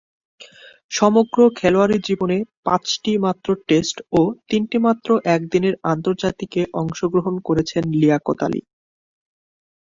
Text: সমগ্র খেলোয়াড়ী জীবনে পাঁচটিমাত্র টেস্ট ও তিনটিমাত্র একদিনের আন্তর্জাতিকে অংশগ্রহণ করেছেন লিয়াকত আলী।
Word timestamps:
সমগ্র 0.91 1.37
খেলোয়াড়ী 1.55 1.97
জীবনে 2.07 2.37
পাঁচটিমাত্র 2.65 3.47
টেস্ট 3.67 3.97
ও 4.11 4.21
তিনটিমাত্র 4.49 5.07
একদিনের 5.35 5.75
আন্তর্জাতিকে 5.91 6.61
অংশগ্রহণ 6.73 7.35
করেছেন 7.47 7.83
লিয়াকত 7.93 8.39
আলী। 8.43 8.61